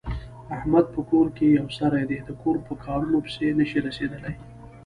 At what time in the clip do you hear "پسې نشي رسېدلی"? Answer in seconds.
3.25-4.33